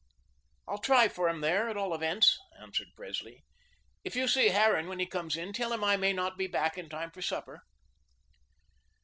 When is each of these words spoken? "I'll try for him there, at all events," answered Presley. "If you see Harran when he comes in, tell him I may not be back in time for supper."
"I'll 0.67 0.79
try 0.79 1.07
for 1.07 1.29
him 1.29 1.41
there, 1.41 1.69
at 1.69 1.77
all 1.77 1.93
events," 1.93 2.35
answered 2.59 2.87
Presley. 2.95 3.43
"If 4.03 4.15
you 4.15 4.27
see 4.27 4.47
Harran 4.47 4.87
when 4.87 4.97
he 4.97 5.05
comes 5.05 5.37
in, 5.37 5.53
tell 5.53 5.71
him 5.71 5.83
I 5.83 5.95
may 5.95 6.11
not 6.11 6.39
be 6.39 6.47
back 6.47 6.75
in 6.75 6.89
time 6.89 7.11
for 7.11 7.21
supper." 7.21 7.61